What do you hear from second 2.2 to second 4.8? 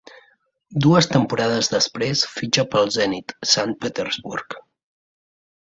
fitxa pel Zenit Sant Petersburg.